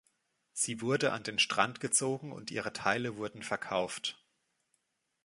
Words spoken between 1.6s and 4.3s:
gezogen und ihre Teile wurden verkauft.